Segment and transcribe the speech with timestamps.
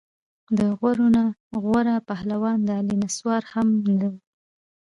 [0.57, 1.23] د غورو نه
[1.63, 3.67] غوره پهلوان د علي نسوار هم
[3.99, 4.19] نه وو.